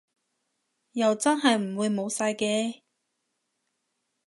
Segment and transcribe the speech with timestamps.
[0.93, 2.81] 又真係唔會冇晒嘅